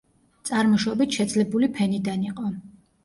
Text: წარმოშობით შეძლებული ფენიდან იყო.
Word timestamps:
წარმოშობით 0.49 1.17
შეძლებული 1.19 1.71
ფენიდან 1.79 2.25
იყო. 2.31 2.51